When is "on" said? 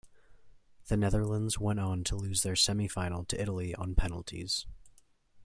1.79-2.03, 3.75-3.93